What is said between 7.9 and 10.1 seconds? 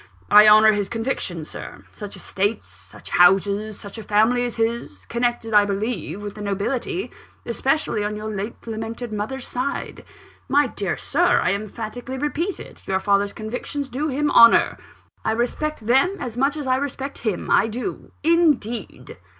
on your late lamented mother's side.